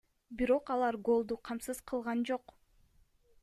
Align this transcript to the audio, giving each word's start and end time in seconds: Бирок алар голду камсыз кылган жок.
Бирок 0.39 0.71
алар 0.75 0.97
голду 1.11 1.37
камсыз 1.51 1.85
кылган 1.93 2.27
жок. 2.31 2.59